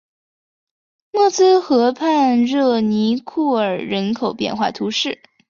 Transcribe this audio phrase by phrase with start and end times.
[1.11, 5.21] 默兹河畔热尼库尔人口变化图示